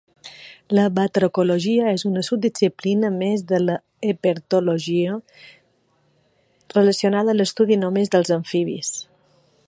[0.77, 5.17] La Batracologia és una subdisciplina més de l'herpetologia
[6.79, 8.91] relacionada amb l'estudi només dels amfibis.